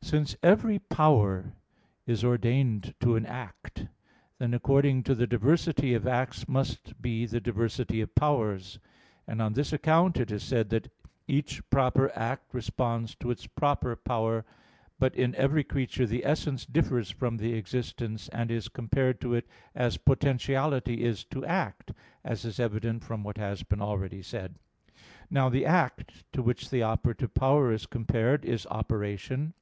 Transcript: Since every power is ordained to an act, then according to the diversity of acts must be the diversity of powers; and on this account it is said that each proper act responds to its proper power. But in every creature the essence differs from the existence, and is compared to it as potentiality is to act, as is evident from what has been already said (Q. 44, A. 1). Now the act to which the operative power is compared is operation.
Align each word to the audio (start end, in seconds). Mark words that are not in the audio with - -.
Since 0.00 0.36
every 0.42 0.78
power 0.78 1.54
is 2.06 2.22
ordained 2.24 2.94
to 3.00 3.16
an 3.16 3.24
act, 3.24 3.86
then 4.38 4.52
according 4.52 5.04
to 5.04 5.14
the 5.14 5.26
diversity 5.26 5.94
of 5.94 6.06
acts 6.06 6.48
must 6.48 7.00
be 7.00 7.24
the 7.24 7.40
diversity 7.40 8.00
of 8.00 8.14
powers; 8.14 8.78
and 9.26 9.40
on 9.40 9.52
this 9.54 9.72
account 9.72 10.18
it 10.18 10.30
is 10.30 10.42
said 10.42 10.70
that 10.70 10.92
each 11.26 11.68
proper 11.70 12.12
act 12.16 12.52
responds 12.52 13.14
to 13.16 13.30
its 13.30 13.46
proper 13.46 13.96
power. 13.96 14.44
But 14.98 15.14
in 15.16 15.34
every 15.36 15.64
creature 15.64 16.06
the 16.06 16.24
essence 16.24 16.66
differs 16.66 17.10
from 17.10 17.36
the 17.36 17.54
existence, 17.54 18.28
and 18.28 18.50
is 18.50 18.68
compared 18.68 19.20
to 19.22 19.34
it 19.34 19.48
as 19.74 19.96
potentiality 19.96 21.04
is 21.04 21.24
to 21.26 21.44
act, 21.46 21.92
as 22.24 22.44
is 22.44 22.60
evident 22.60 23.02
from 23.04 23.22
what 23.24 23.38
has 23.38 23.62
been 23.62 23.80
already 23.80 24.22
said 24.22 24.54
(Q. 24.54 24.58
44, 24.82 24.90
A. 24.90 25.04
1). 25.22 25.28
Now 25.44 25.48
the 25.48 25.66
act 25.66 26.32
to 26.32 26.42
which 26.42 26.70
the 26.70 26.82
operative 26.82 27.34
power 27.34 27.72
is 27.72 27.86
compared 27.86 28.44
is 28.44 28.66
operation. 28.66 29.54